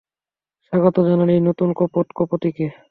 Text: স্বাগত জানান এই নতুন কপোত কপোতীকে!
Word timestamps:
স্বাগত 0.65 0.95
জানান 1.07 1.29
এই 1.35 1.41
নতুন 1.47 1.69
কপোত 1.79 2.07
কপোতীকে! 2.17 2.65